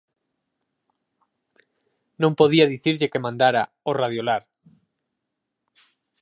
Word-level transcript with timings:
Non 2.21 2.37
podía 2.39 2.71
dicirlle 2.73 3.11
que 3.11 3.23
mandara 3.25 3.63
'O 3.69 3.91
Radiolar'. 4.01 4.45